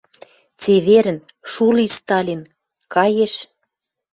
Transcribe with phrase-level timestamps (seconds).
[0.61, 1.17] «Цеверӹн...
[1.51, 2.41] Шу ли, Сталин»...
[2.93, 3.33] Каеш